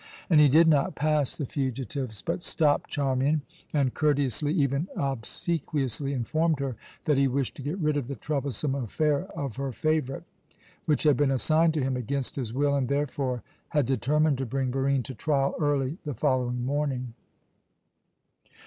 And 0.31 0.39
he 0.41 0.49
did 0.49 0.67
not 0.67 0.95
pass 0.95 1.35
the 1.35 1.45
fugitives, 1.45 2.23
but 2.23 2.41
stopped 2.41 2.89
Charmian, 2.89 3.43
and 3.71 3.93
courteously, 3.93 4.51
even 4.51 4.87
obsequiously, 4.97 6.11
informed 6.11 6.59
her 6.59 6.75
that 7.05 7.19
he 7.19 7.27
wished 7.27 7.53
to 7.57 7.61
get 7.61 7.77
rid 7.77 7.95
of 7.97 8.07
the 8.07 8.15
troublesome 8.15 8.73
affair 8.73 9.25
of 9.35 9.57
her 9.57 9.71
favourite, 9.71 10.23
which 10.87 11.03
had 11.03 11.17
been 11.17 11.29
assigned 11.29 11.75
to 11.75 11.83
him 11.83 11.95
against 11.95 12.35
his 12.35 12.51
will, 12.51 12.73
and 12.73 12.87
therefore 12.87 13.43
had 13.69 13.85
determined 13.85 14.39
to 14.39 14.45
bring 14.47 14.71
Barine 14.71 15.03
to 15.03 15.13
trial 15.13 15.53
early 15.59 15.99
the 16.03 16.15
following 16.15 16.65
morning. 16.65 17.13